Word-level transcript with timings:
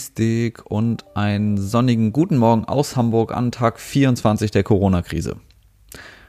Logistik 0.00 0.64
und 0.64 1.04
einen 1.14 1.58
sonnigen 1.58 2.14
guten 2.14 2.38
Morgen 2.38 2.64
aus 2.64 2.96
Hamburg 2.96 3.36
an 3.36 3.52
Tag 3.52 3.78
24 3.78 4.50
der 4.50 4.62
Corona-Krise. 4.62 5.36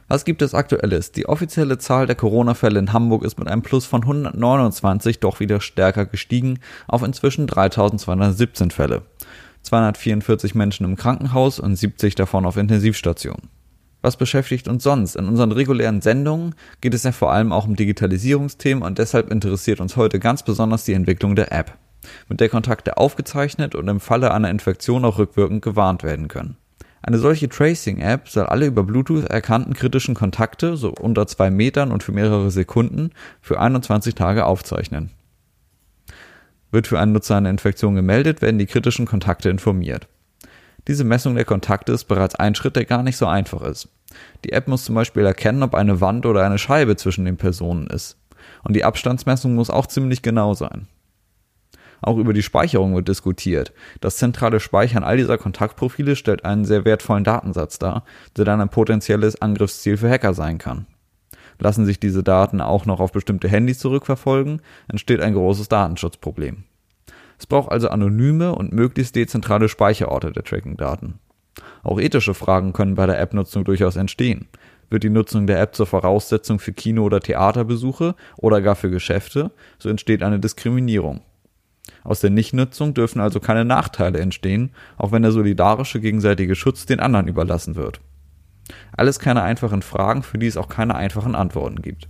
Was 0.09 0.25
gibt 0.25 0.41
es 0.41 0.54
aktuelles? 0.54 1.13
Die 1.13 1.25
offizielle 1.29 1.77
Zahl 1.77 2.05
der 2.05 2.18
Corona-Fälle 2.18 2.80
in 2.80 2.91
Hamburg 2.91 3.23
ist 3.23 3.39
mit 3.39 3.48
einem 3.48 3.62
Plus 3.62 3.86
von 3.86 4.02
129 4.02 5.21
doch 5.21 5.39
wieder 5.39 5.62
stärker 5.62 6.05
gestiegen 6.05 6.59
auf 6.89 7.02
inzwischen 7.02 7.48
3217 7.48 8.71
Fälle. 8.71 9.04
244 9.62 10.53
Menschen 10.53 10.85
im 10.85 10.98
Krankenhaus 10.98 11.58
und 11.58 11.77
70 11.77 12.16
davon 12.16 12.45
auf 12.45 12.58
Intensivstationen. 12.58 13.48
Was 14.02 14.17
beschäftigt 14.17 14.67
uns 14.67 14.84
sonst? 14.84 15.16
In 15.16 15.30
unseren 15.30 15.53
regulären 15.53 16.02
Sendungen 16.02 16.55
geht 16.81 16.94
es 16.94 17.03
ja 17.03 17.13
vor 17.13 17.31
allem 17.31 17.53
auch 17.53 17.66
um 17.66 17.77
Digitalisierungsthemen 17.77 18.84
und 18.84 18.98
deshalb 18.98 19.31
interessiert 19.31 19.80
uns 19.80 19.95
heute 19.95 20.20
ganz 20.20 20.44
besonders 20.44 20.84
die 20.84 20.94
Entwicklung 20.94 21.38
der 21.38 21.53
App, 21.53 21.77
mit 22.28 22.40
der 22.40 22.50
Kontakte 22.50 22.98
aufgezeichnet 22.98 23.76
und 23.76 23.88
im 23.88 24.00
Falle 24.00 24.34
einer 24.34 24.50
Infektion 24.50 25.05
auch 25.05 25.18
rückwirkend 25.18 25.62
gewarnt 25.62 26.04
werden 26.04 26.27
können. 26.27 26.58
Eine 27.04 27.18
solche 27.18 27.50
Tracing-App 27.50 28.30
soll 28.30 28.46
alle 28.46 28.68
über 28.68 28.84
Bluetooth 28.84 29.26
erkannten 29.26 29.74
kritischen 29.74 30.14
Kontakte, 30.14 30.77
so 30.77 30.90
unter 30.90 31.26
zwei 31.26 31.50
Metern 31.50 31.91
und 31.91 32.04
für 32.04 32.12
mehrere 32.12 32.52
Sekunden, 32.52 33.12
für 33.41 33.60
21 33.60 34.14
Tage 34.14 34.46
aufzeichnen. 34.46 35.10
Wird 36.70 36.88
für 36.88 37.00
einen 37.00 37.12
Nutzer 37.12 37.38
eine 37.38 37.50
Infektion 37.50 37.96
gemeldet, 37.96 38.41
werden 38.41 38.60
die 38.60 38.68
kritischen 38.68 39.05
Kontakte 39.05 39.49
informiert. 39.49 40.08
Diese 40.88 41.04
Messung 41.04 41.36
der 41.36 41.46
Kontakte 41.46 41.91
ist 41.91 42.05
bereits 42.05 42.36
ein 42.36 42.55
Schritt, 42.55 42.76
der 42.76 42.86
gar 42.86 43.04
nicht 43.04 43.18
so 43.18 43.26
einfach 43.26 43.62
ist. 43.62 43.90
Die 44.46 44.52
App 44.52 44.68
muss 44.68 44.86
zum 44.86 44.96
Beispiel 44.96 45.26
erkennen, 45.26 45.63
ob 45.63 45.76
eine 45.76 46.02
Wand 46.02 46.26
oder 46.26 46.46
eine 46.46 46.58
Scheibe 46.58 46.96
zwischen 46.96 47.26
den 47.26 47.38
Personen 47.38 47.88
ist. 47.88 48.18
Und 48.63 48.76
die 48.76 48.84
Abstandsmessung 48.84 49.55
muss 49.55 49.70
auch 49.70 49.88
ziemlich 49.88 50.21
genau 50.21 50.54
sein. 50.54 50.88
Auch 52.02 52.18
über 52.18 52.34
die 52.34 52.41
Speicherung 52.41 52.96
wird 52.96 53.07
diskutiert. 53.07 53.74
Das 53.99 54.18
zentrale 54.18 54.60
Speichern 54.60 55.04
all 55.04 55.18
dieser 55.18 55.38
Kontaktprofile 55.38 56.16
stellt 56.16 56.46
einen 56.46 56.66
sehr 56.66 56.84
wertvollen 56.84 57.24
Datensatz 57.24 57.77
dar, 57.77 58.04
der 58.35 58.46
dann 58.46 58.60
ein 58.60 58.70
potenzielles 58.70 59.41
Angriffsziel 59.41 59.98
für 59.98 60.10
Hacker 60.10 60.34
sein 60.34 60.58
kann. 60.58 60.88
Lassen 61.60 61.85
sich 61.85 61.99
diese 61.99 62.24
Daten 62.24 62.60
auch 62.60 62.88
noch 62.88 62.99
auf 62.99 63.12
bestimmte 63.12 63.48
Handys 63.48 63.77
zurückverfolgen, 63.77 64.62
entsteht 64.88 65.22
ein 65.22 65.35
großes 65.35 65.69
Datenschutzproblem. 65.69 66.63
Es 67.38 67.46
braucht 67.46 67.72
also 67.72 67.90
anonyme 67.90 68.56
und 68.56 68.74
möglichst 68.74 69.16
dezentrale 69.16 69.69
Speicherorte 69.69 70.31
der 70.31 70.44
Tracking-Daten. 70.44 71.19
Auch 71.84 72.00
ethische 72.00 72.34
Fragen 72.34 72.74
können 72.74 72.96
bei 72.96 73.06
der 73.06 73.19
App-Nutzung 73.19 73.63
durchaus 73.63 73.96
entstehen. 73.96 74.47
Wird 74.90 75.03
die 75.03 75.09
Nutzung 75.09 75.47
der 75.47 75.59
App 75.62 75.75
zur 75.75 75.86
Voraussetzung 75.86 76.59
für 76.59 76.74
Kino- 76.74 77.03
oder 77.03 77.19
Theaterbesuche 77.19 78.16
oder 78.38 78.62
gar 78.62 78.75
für 78.75 78.90
Geschäfte, 78.90 79.52
so 79.80 79.90
entsteht 79.90 80.24
eine 80.24 80.40
Diskriminierung. 80.40 81.22
Aus 82.03 82.19
der 82.19 82.30
Nichtnutzung 82.30 82.94
dürfen 82.94 83.22
also 83.22 83.40
keine 83.40 83.66
Nachteile 83.66 84.19
entstehen, 84.19 84.72
auch 84.97 85.12
wenn 85.12 85.22
der 85.22 85.31
solidarische 85.31 86.00
gegenseitige 86.00 86.56
Schutz 86.56 86.85
den 86.85 87.00
anderen 87.00 87.28
überlassen 87.28 87.75
wird. 87.75 88.02
Alles 88.96 89.19
keine 89.19 89.44
einfachen 89.44 89.81
Fragen, 89.81 90.24
für 90.24 90.38
die 90.38 90.47
es 90.47 90.58
auch 90.58 90.69
keine 90.69 90.96
einfachen 90.96 91.35
Antworten 91.35 91.81
gibt. 91.81 92.08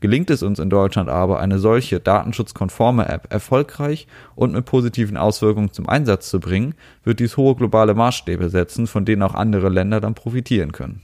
Gelingt 0.00 0.28
es 0.28 0.42
uns 0.42 0.58
in 0.58 0.68
Deutschland 0.68 1.08
aber, 1.08 1.40
eine 1.40 1.58
solche 1.58 1.98
datenschutzkonforme 2.00 3.08
App 3.08 3.32
erfolgreich 3.32 4.06
und 4.34 4.52
mit 4.52 4.66
positiven 4.66 5.16
Auswirkungen 5.16 5.72
zum 5.72 5.88
Einsatz 5.88 6.28
zu 6.28 6.40
bringen, 6.40 6.74
wird 7.04 7.20
dies 7.20 7.38
hohe 7.38 7.54
globale 7.54 7.94
Maßstäbe 7.94 8.50
setzen, 8.50 8.86
von 8.86 9.06
denen 9.06 9.22
auch 9.22 9.34
andere 9.34 9.70
Länder 9.70 10.00
dann 10.00 10.14
profitieren 10.14 10.72
können. 10.72 11.00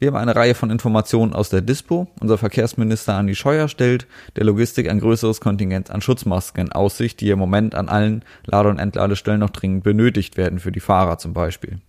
Wir 0.00 0.08
haben 0.08 0.16
eine 0.16 0.36
Reihe 0.36 0.54
von 0.54 0.70
Informationen 0.70 1.32
aus 1.32 1.50
der 1.50 1.60
Dispo. 1.60 2.06
Unser 2.20 2.38
Verkehrsminister 2.38 3.14
Andi 3.14 3.34
Scheuer 3.34 3.66
stellt 3.66 4.06
der 4.36 4.44
Logistik 4.44 4.88
ein 4.88 5.00
größeres 5.00 5.40
Kontingent 5.40 5.90
an 5.90 6.00
Schutzmasken 6.00 6.66
in 6.66 6.72
Aussicht, 6.72 7.20
die 7.20 7.30
im 7.30 7.38
Moment 7.40 7.74
an 7.74 7.88
allen 7.88 8.24
Lade- 8.44 8.68
und 8.68 8.78
Entladestellen 8.78 9.40
noch 9.40 9.50
dringend 9.50 9.82
benötigt 9.82 10.36
werden, 10.36 10.60
für 10.60 10.70
die 10.70 10.78
Fahrer 10.78 11.18
zum 11.18 11.32
Beispiel. 11.32 11.80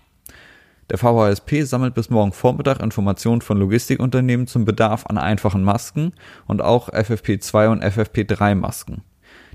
Der 0.89 0.97
VHSP 0.97 1.61
sammelt 1.65 1.93
bis 1.93 2.09
morgen 2.09 2.31
Vormittag 2.31 2.81
Informationen 2.81 3.41
von 3.41 3.59
Logistikunternehmen 3.59 4.47
zum 4.47 4.65
Bedarf 4.65 5.05
an 5.05 5.19
einfachen 5.19 5.63
Masken 5.63 6.13
und 6.47 6.63
auch 6.63 6.89
FFP2 6.89 7.67
und 7.67 7.83
FFP3 7.83 8.55
Masken. 8.55 9.03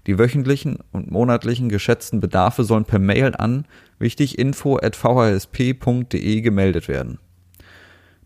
Die 0.07 0.17
wöchentlichen 0.17 0.79
und 0.93 1.11
monatlichen 1.11 1.69
geschätzten 1.69 2.21
Bedarfe 2.21 2.63
sollen 2.63 2.85
per 2.85 3.01
Mail 3.01 3.35
an 3.35 3.65
wichtig 3.99 4.39
info 4.39 4.77
at 4.77 4.95
vhsp.de 4.95 6.41
gemeldet 6.41 6.87
werden. 6.87 7.19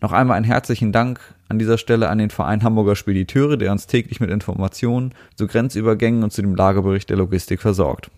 Noch 0.01 0.13
einmal 0.13 0.37
einen 0.37 0.45
herzlichen 0.45 0.93
Dank 0.93 1.21
an 1.49 1.59
dieser 1.59 1.77
Stelle 1.77 2.09
an 2.09 2.19
den 2.19 2.31
Verein 2.31 2.63
Hamburger 2.63 2.95
Spediteure, 2.95 3.57
der 3.57 3.73
uns 3.73 3.87
täglich 3.87 4.21
mit 4.21 4.31
Informationen 4.31 5.13
zu 5.35 5.47
Grenzübergängen 5.47 6.23
und 6.23 6.33
zu 6.33 6.41
dem 6.41 6.55
Lagerbericht 6.55 7.11
der 7.11 7.17
Logistik 7.17 7.61
versorgt. 7.61 8.11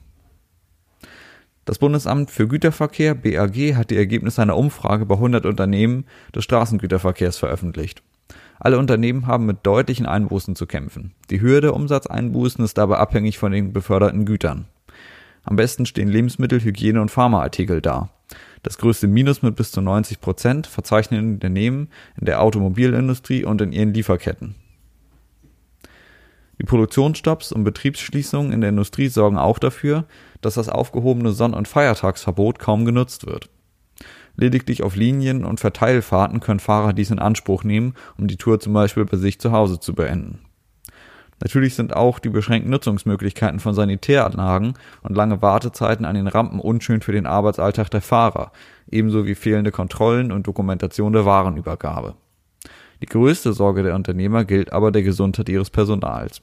Das 1.65 1.79
Bundesamt 1.79 2.31
für 2.31 2.49
Güterverkehr 2.49 3.15
BAG 3.15 3.77
hat 3.77 3.91
die 3.91 3.97
Ergebnisse 3.97 4.43
einer 4.43 4.57
Umfrage 4.57 5.07
bei 5.07 5.15
100 5.15 5.47
Unternehmen 5.47 6.05
des 6.35 6.45
Straßengüterverkehrs 6.45 7.39
veröffentlicht. 7.39 8.03
Alle 8.59 8.79
Unternehmen 8.79 9.27
haben 9.27 9.47
mit 9.47 9.59
deutlichen 9.63 10.05
Einbußen 10.05 10.57
zu 10.57 10.67
kämpfen. 10.67 11.15
Die 11.31 11.41
Höhe 11.41 11.63
der 11.63 11.75
Umsatzeinbußen 11.75 12.63
ist 12.63 12.77
dabei 12.77 12.97
abhängig 12.99 13.39
von 13.39 13.53
den 13.53 13.73
beförderten 13.73 14.27
Gütern. 14.27 14.67
Am 15.45 15.57
besten 15.57 15.87
stehen 15.87 16.09
Lebensmittel, 16.09 16.61
Hygiene 16.61 17.01
und 17.01 17.11
Pharmaartikel 17.11 17.81
da. 17.81 18.11
Das 18.63 18.77
größte 18.79 19.07
Minus 19.07 19.43
mit 19.43 19.57
bis 19.57 19.73
zu 19.73 19.81
90 19.81 20.21
Prozent 20.21 20.67
verzeichnen 20.67 21.35
Unternehmen 21.35 21.89
in 22.19 22.27
der 22.27 22.43
Automobilindustrie 22.43 23.45
und 23.45 23.61
in 23.63 23.73
ihren 23.73 23.95
Lieferketten. 23.95 24.55
Die 26.59 26.67
Produktionsstopps 26.67 27.53
und 27.53 27.65
Betriebsschließungen 27.65 28.53
in 28.53 28.61
der 28.61 28.69
Industrie 28.69 29.09
sorgen 29.09 29.39
auch 29.39 29.59
dafür, 29.59 30.05
dass 30.43 30.55
das 30.55 30.69
aufgehobene 30.69 31.33
Sonn- 31.33 31.55
und 31.55 31.69
Feiertagsverbot 31.69 32.59
kaum 32.59 32.85
genutzt 32.85 33.27
wird. 33.27 33.49
Lediglich 34.37 34.83
auf 34.83 34.95
Linien 34.95 35.47
und 35.47 35.59
Verteilfahrten 35.59 36.41
können 36.41 36.61
Fahrer 36.61 36.93
dies 36.93 37.11
in 37.11 37.19
Anspruch 37.19 37.65
nehmen, 37.65 37.95
um 38.19 38.27
die 38.27 38.37
Tour 38.37 38.61
zum 38.61 38.75
Beispiel 38.75 39.07
bei 39.07 39.17
sich 39.17 39.41
zu 39.41 39.53
Hause 39.53 39.81
zu 39.81 39.95
beenden. 39.95 40.41
Natürlich 41.43 41.75
sind 41.75 41.97
auch 41.97 42.19
die 42.19 42.29
beschränkten 42.29 42.71
Nutzungsmöglichkeiten 42.71 43.61
von 43.61 43.75
Sanitäranlagen 43.75 44.75
und 45.03 45.17
lange 45.17 45.41
Wartezeiten 45.41 46.05
an 46.05 46.15
den 46.15 46.27
Rampen 46.27 46.61
unschön 46.61 47.01
für 47.01 47.13
den 47.13 47.27
Arbeitsalltag 47.27 47.91
der 47.91 48.03
Fahrer, 48.03 48.53
ebenso 48.91 49.27
wie 49.27 49.35
fehlende 49.35 49.71
Kontrollen 49.71 50.33
und 50.33 50.47
Dokumentation 50.47 51.15
der 51.15 51.25
Warenübergabe. 51.25 52.15
Die 53.01 53.07
größte 53.07 53.55
Sorge 53.55 53.83
der 53.83 53.95
Unternehmer 53.95 54.45
gilt 54.45 54.73
aber 54.73 54.93
der 54.93 55.03
Gesundheit 55.03 55.49
ihres 55.49 55.71
Personals. 55.71 56.43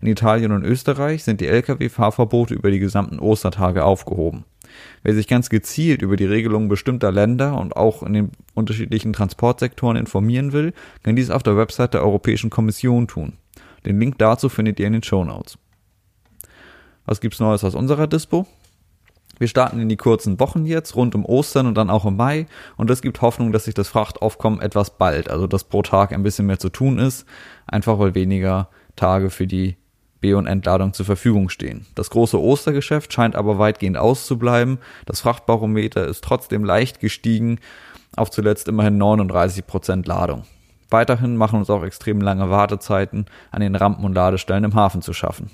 In 0.00 0.08
Italien 0.08 0.50
und 0.50 0.64
Österreich 0.64 1.22
sind 1.22 1.40
die 1.40 1.46
Lkw-Fahrverbote 1.46 2.54
über 2.54 2.72
die 2.72 2.80
gesamten 2.80 3.20
Ostertage 3.20 3.84
aufgehoben. 3.84 4.44
Wer 5.04 5.14
sich 5.14 5.28
ganz 5.28 5.48
gezielt 5.48 6.02
über 6.02 6.16
die 6.16 6.24
Regelungen 6.24 6.68
bestimmter 6.68 7.12
Länder 7.12 7.56
und 7.58 7.76
auch 7.76 8.02
in 8.02 8.12
den 8.12 8.30
unterschiedlichen 8.54 9.12
Transportsektoren 9.12 9.96
informieren 9.96 10.52
will, 10.52 10.72
kann 11.04 11.14
dies 11.14 11.30
auf 11.30 11.44
der 11.44 11.56
Website 11.56 11.94
der 11.94 12.02
Europäischen 12.02 12.50
Kommission 12.50 13.06
tun. 13.06 13.34
Den 13.86 14.00
Link 14.00 14.18
dazu 14.18 14.48
findet 14.48 14.80
ihr 14.80 14.86
in 14.86 14.94
den 14.94 15.02
Show 15.02 15.24
Notes. 15.24 15.58
Was 17.06 17.20
gibt's 17.20 17.40
Neues 17.40 17.64
aus 17.64 17.74
unserer 17.74 18.06
Dispo? 18.06 18.46
Wir 19.38 19.48
starten 19.48 19.80
in 19.80 19.88
die 19.88 19.96
kurzen 19.96 20.38
Wochen 20.38 20.64
jetzt, 20.64 20.94
rund 20.94 21.14
um 21.14 21.24
Ostern 21.24 21.66
und 21.66 21.74
dann 21.74 21.90
auch 21.90 22.04
im 22.04 22.16
Mai. 22.16 22.46
Und 22.76 22.90
es 22.90 23.02
gibt 23.02 23.20
Hoffnung, 23.20 23.52
dass 23.52 23.64
sich 23.64 23.74
das 23.74 23.88
Frachtaufkommen 23.88 24.60
etwas 24.60 24.96
bald, 24.96 25.28
also 25.28 25.46
dass 25.46 25.64
pro 25.64 25.82
Tag 25.82 26.12
ein 26.12 26.22
bisschen 26.22 26.46
mehr 26.46 26.58
zu 26.58 26.68
tun 26.68 26.98
ist, 26.98 27.26
einfach 27.66 27.98
weil 27.98 28.14
weniger 28.14 28.68
Tage 28.96 29.30
für 29.30 29.46
die 29.46 29.76
B- 30.20 30.34
und 30.34 30.46
Entladung 30.46 30.94
zur 30.94 31.04
Verfügung 31.04 31.48
stehen. 31.48 31.84
Das 31.94 32.10
große 32.10 32.40
Ostergeschäft 32.40 33.12
scheint 33.12 33.36
aber 33.36 33.58
weitgehend 33.58 33.98
auszubleiben. 33.98 34.78
Das 35.04 35.20
Frachtbarometer 35.20 36.06
ist 36.06 36.24
trotzdem 36.24 36.64
leicht 36.64 37.00
gestiegen 37.00 37.58
auf 38.16 38.30
zuletzt 38.30 38.68
immerhin 38.68 38.96
39 38.96 39.66
Prozent 39.66 40.06
Ladung. 40.06 40.44
Weiterhin 40.94 41.34
machen 41.36 41.58
uns 41.58 41.70
auch 41.70 41.82
extrem 41.82 42.20
lange 42.20 42.50
Wartezeiten 42.50 43.26
an 43.50 43.62
den 43.62 43.74
Rampen 43.74 44.04
und 44.04 44.14
Ladestellen 44.14 44.62
im 44.62 44.76
Hafen 44.76 45.02
zu 45.02 45.12
schaffen. 45.12 45.50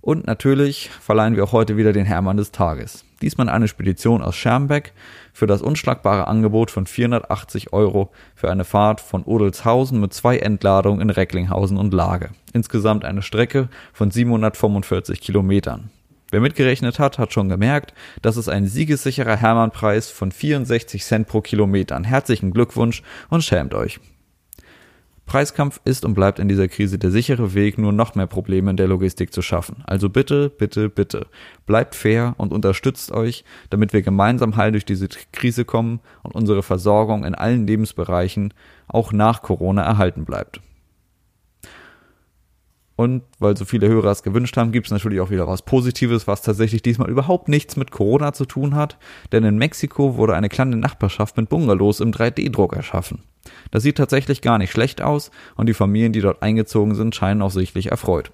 Und 0.00 0.26
natürlich 0.26 0.88
verleihen 0.88 1.36
wir 1.36 1.44
auch 1.44 1.52
heute 1.52 1.76
wieder 1.76 1.92
den 1.92 2.06
Hermann 2.06 2.38
des 2.38 2.50
Tages. 2.50 3.04
Diesmal 3.20 3.50
eine 3.50 3.68
Spedition 3.68 4.22
aus 4.22 4.34
Schermbeck 4.34 4.94
für 5.34 5.46
das 5.46 5.60
unschlagbare 5.60 6.26
Angebot 6.26 6.70
von 6.70 6.86
480 6.86 7.74
Euro 7.74 8.10
für 8.34 8.50
eine 8.50 8.64
Fahrt 8.64 9.02
von 9.02 9.24
Odelshausen 9.24 10.00
mit 10.00 10.14
zwei 10.14 10.38
Entladungen 10.38 11.02
in 11.02 11.10
Recklinghausen 11.10 11.76
und 11.76 11.92
Lage. 11.92 12.30
Insgesamt 12.54 13.04
eine 13.04 13.20
Strecke 13.20 13.68
von 13.92 14.10
745 14.10 15.20
Kilometern. 15.20 15.90
Wer 16.30 16.40
mitgerechnet 16.40 16.98
hat, 16.98 17.18
hat 17.18 17.32
schon 17.32 17.48
gemerkt, 17.48 17.94
dass 18.20 18.36
es 18.36 18.48
ein 18.48 18.66
siegessicherer 18.66 19.36
Hermannpreis 19.36 20.10
von 20.10 20.30
64 20.30 21.02
Cent 21.02 21.26
pro 21.26 21.40
Kilometer. 21.40 21.98
Herzlichen 22.02 22.52
Glückwunsch 22.52 23.02
und 23.30 23.42
schämt 23.42 23.72
euch. 23.72 23.98
Preiskampf 25.24 25.80
ist 25.84 26.06
und 26.06 26.14
bleibt 26.14 26.38
in 26.38 26.48
dieser 26.48 26.68
Krise 26.68 26.98
der 26.98 27.10
sichere 27.10 27.52
Weg, 27.52 27.76
nur 27.76 27.92
noch 27.92 28.14
mehr 28.14 28.26
Probleme 28.26 28.70
in 28.70 28.78
der 28.78 28.88
Logistik 28.88 29.32
zu 29.32 29.42
schaffen. 29.42 29.84
Also 29.86 30.08
bitte, 30.08 30.48
bitte, 30.48 30.88
bitte, 30.88 31.26
bleibt 31.66 31.94
fair 31.94 32.34
und 32.38 32.52
unterstützt 32.52 33.12
euch, 33.12 33.44
damit 33.68 33.92
wir 33.92 34.00
gemeinsam 34.00 34.56
heil 34.56 34.72
durch 34.72 34.86
diese 34.86 35.08
Krise 35.32 35.66
kommen 35.66 36.00
und 36.22 36.34
unsere 36.34 36.62
Versorgung 36.62 37.24
in 37.24 37.34
allen 37.34 37.66
Lebensbereichen 37.66 38.54
auch 38.86 39.12
nach 39.12 39.42
Corona 39.42 39.82
erhalten 39.82 40.24
bleibt. 40.24 40.62
Und 42.98 43.22
weil 43.38 43.56
so 43.56 43.64
viele 43.64 43.86
Hörer 43.86 44.10
es 44.10 44.24
gewünscht 44.24 44.56
haben, 44.56 44.72
gibt 44.72 44.88
es 44.88 44.90
natürlich 44.90 45.20
auch 45.20 45.30
wieder 45.30 45.46
was 45.46 45.62
Positives, 45.62 46.26
was 46.26 46.42
tatsächlich 46.42 46.82
diesmal 46.82 47.08
überhaupt 47.08 47.46
nichts 47.46 47.76
mit 47.76 47.92
Corona 47.92 48.32
zu 48.32 48.44
tun 48.44 48.74
hat. 48.74 48.98
Denn 49.30 49.44
in 49.44 49.56
Mexiko 49.56 50.16
wurde 50.16 50.34
eine 50.34 50.48
kleine 50.48 50.74
Nachbarschaft 50.74 51.36
mit 51.36 51.48
Bungalows 51.48 52.00
im 52.00 52.10
3D-Druck 52.10 52.74
erschaffen. 52.74 53.22
Das 53.70 53.84
sieht 53.84 53.98
tatsächlich 53.98 54.42
gar 54.42 54.58
nicht 54.58 54.72
schlecht 54.72 55.00
aus 55.00 55.30
und 55.54 55.68
die 55.68 55.74
Familien, 55.74 56.12
die 56.12 56.20
dort 56.20 56.42
eingezogen 56.42 56.96
sind, 56.96 57.14
scheinen 57.14 57.40
auch 57.40 57.52
sichtlich 57.52 57.92
erfreut. 57.92 58.32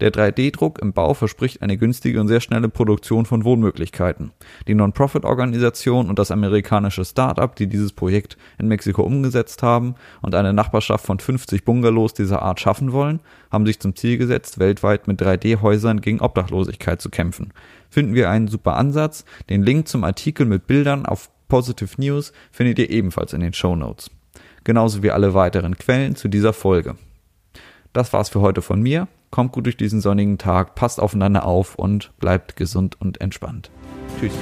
Der 0.00 0.12
3D-Druck 0.12 0.80
im 0.80 0.92
Bau 0.92 1.14
verspricht 1.14 1.62
eine 1.62 1.76
günstige 1.76 2.20
und 2.20 2.28
sehr 2.28 2.40
schnelle 2.40 2.68
Produktion 2.68 3.24
von 3.24 3.44
Wohnmöglichkeiten. 3.44 4.32
Die 4.68 4.74
Non-Profit-Organisation 4.74 6.08
und 6.08 6.18
das 6.18 6.30
amerikanische 6.30 7.04
Start-up, 7.04 7.56
die 7.56 7.66
dieses 7.66 7.92
Projekt 7.92 8.36
in 8.58 8.68
Mexiko 8.68 9.02
umgesetzt 9.02 9.62
haben 9.62 9.94
und 10.20 10.34
eine 10.34 10.52
Nachbarschaft 10.52 11.06
von 11.06 11.18
50 11.18 11.64
Bungalows 11.64 12.14
dieser 12.14 12.42
Art 12.42 12.60
schaffen 12.60 12.92
wollen, 12.92 13.20
haben 13.50 13.66
sich 13.66 13.80
zum 13.80 13.96
Ziel 13.96 14.18
gesetzt, 14.18 14.58
weltweit 14.58 15.08
mit 15.08 15.20
3D-Häusern 15.22 16.00
gegen 16.00 16.20
Obdachlosigkeit 16.20 17.00
zu 17.00 17.10
kämpfen. 17.10 17.52
Finden 17.88 18.14
wir 18.14 18.30
einen 18.30 18.48
super 18.48 18.76
Ansatz. 18.76 19.24
Den 19.50 19.62
Link 19.62 19.88
zum 19.88 20.04
Artikel 20.04 20.46
mit 20.46 20.66
Bildern 20.66 21.06
auf 21.06 21.30
Positive 21.48 22.00
News 22.00 22.32
findet 22.50 22.78
ihr 22.78 22.90
ebenfalls 22.90 23.32
in 23.32 23.40
den 23.40 23.52
Show 23.52 23.76
Notes. 23.76 24.10
Genauso 24.64 25.02
wie 25.02 25.10
alle 25.10 25.34
weiteren 25.34 25.76
Quellen 25.76 26.16
zu 26.16 26.28
dieser 26.28 26.52
Folge. 26.52 26.96
Das 27.92 28.12
war's 28.12 28.30
für 28.30 28.40
heute 28.40 28.62
von 28.62 28.80
mir. 28.80 29.08
Kommt 29.30 29.52
gut 29.52 29.66
durch 29.66 29.76
diesen 29.76 30.00
sonnigen 30.00 30.38
Tag, 30.38 30.74
passt 30.74 31.00
aufeinander 31.00 31.46
auf 31.46 31.74
und 31.74 32.12
bleibt 32.18 32.56
gesund 32.56 33.00
und 33.00 33.20
entspannt. 33.20 33.70
Tschüss. 34.18 34.32